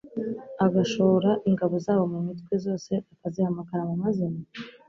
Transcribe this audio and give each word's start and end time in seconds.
agashora 0.65 1.29
ingabo 1.49 1.75
zabo 1.85 2.03
mu 2.13 2.19
mitwe, 2.27 2.53
zose 2.65 2.91
akazihamagara 3.13 3.81
mu 3.89 3.95
mazina? 4.01 4.41